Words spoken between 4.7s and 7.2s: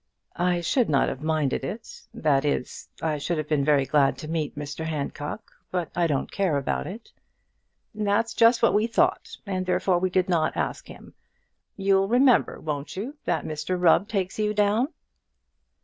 Handcock, but I don't care about it."